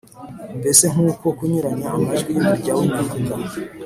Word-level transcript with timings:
mbese 0.59 0.83
nk’uko 0.93 1.25
kunyuranya 1.37 1.87
amajwi 1.97 2.31
k’umurya 2.35 2.71
w’inanga 2.77 3.17